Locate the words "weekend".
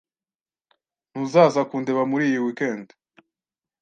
2.45-2.87